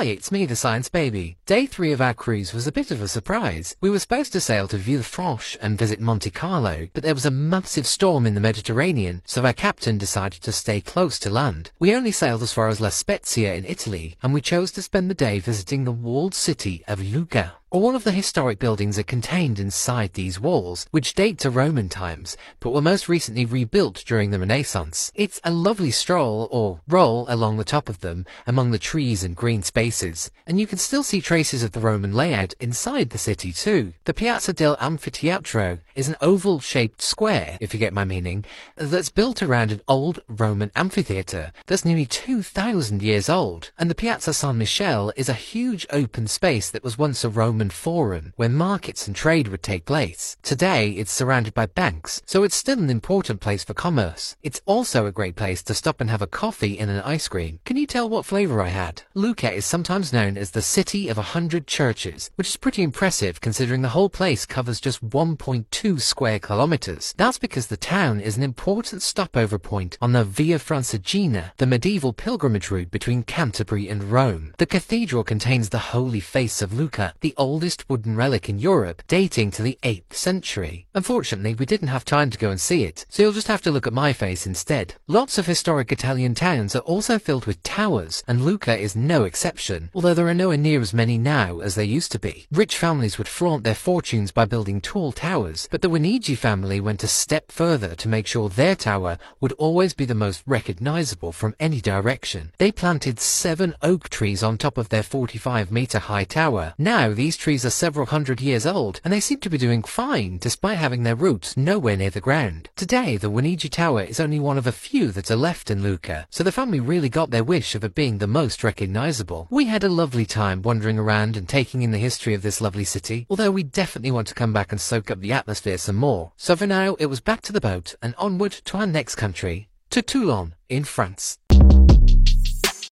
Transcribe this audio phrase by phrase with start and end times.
[0.00, 1.36] Hi, it's me, the Science Baby.
[1.44, 3.76] Day three of our cruise was a bit of a surprise.
[3.82, 7.30] We were supposed to sail to Villefranche and visit Monte Carlo, but there was a
[7.30, 11.70] massive storm in the Mediterranean, so our captain decided to stay close to land.
[11.78, 15.10] We only sailed as far as La Spezia in Italy, and we chose to spend
[15.10, 17.56] the day visiting the walled city of Lucca.
[17.72, 22.36] All of the historic buildings are contained inside these walls, which date to Roman times,
[22.58, 25.12] but were most recently rebuilt during the Renaissance.
[25.14, 29.36] It's a lovely stroll, or roll, along the top of them, among the trees and
[29.36, 33.52] green spaces, and you can still see traces of the Roman layout inside the city
[33.52, 33.92] too.
[34.04, 38.44] The Piazza dell'Anfiteatro is an oval-shaped square, if you get my meaning,
[38.74, 44.34] that's built around an old Roman amphitheatre that's nearly 2,000 years old, and the Piazza
[44.34, 48.48] San Michele is a huge open space that was once a Roman Roman Forum, where
[48.48, 50.38] markets and trade would take place.
[50.42, 54.34] Today, it's surrounded by banks, so it's still an important place for commerce.
[54.42, 57.60] It's also a great place to stop and have a coffee and an ice cream.
[57.66, 59.02] Can you tell what flavour I had?
[59.12, 63.42] Lucca is sometimes known as the city of a hundred churches, which is pretty impressive
[63.42, 67.12] considering the whole place covers just 1.2 square kilometres.
[67.18, 72.14] That's because the town is an important stopover point on the Via Francigena, the medieval
[72.14, 74.54] pilgrimage route between Canterbury and Rome.
[74.56, 79.02] The cathedral contains the holy face of Lucca, the old oldest wooden relic in Europe,
[79.08, 80.86] dating to the 8th century.
[80.94, 83.72] Unfortunately, we didn't have time to go and see it, so you'll just have to
[83.72, 84.94] look at my face instead.
[85.08, 89.90] Lots of historic Italian towns are also filled with towers, and Lucca is no exception,
[89.92, 92.46] although there are nowhere near as many now as there used to be.
[92.52, 97.02] Rich families would flaunt their fortunes by building tall towers, but the Guinigi family went
[97.02, 101.56] a step further to make sure their tower would always be the most recognizable from
[101.58, 102.52] any direction.
[102.58, 106.74] They planted seven oak trees on top of their 45 meter high tower.
[106.78, 110.36] Now these trees are several hundred years old, and they seem to be doing fine
[110.38, 112.68] despite having their roots nowhere near the ground.
[112.76, 116.26] Today, the Guinigi Tower is only one of a few that are left in Lucca,
[116.28, 119.48] so the family really got their wish of it being the most recognizable.
[119.50, 122.84] We had a lovely time wandering around and taking in the history of this lovely
[122.84, 126.32] city, although we definitely want to come back and soak up the atmosphere some more.
[126.36, 129.70] So for now, it was back to the boat and onward to our next country,
[129.88, 131.38] to Toulon in France.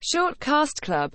[0.01, 1.07] Shortcast Club